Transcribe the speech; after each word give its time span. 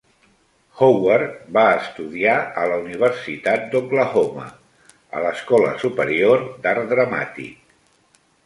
Howard 0.77 1.35
va 1.57 1.65
estudiar 1.81 2.33
a 2.63 2.63
la 2.71 2.79
Universitat 2.85 3.67
d'Oklahoma, 3.75 4.47
a 5.21 5.25
l'escola 5.27 5.71
superior 5.85 6.45
d'art 6.65 6.93
dramàtic. 6.97 7.75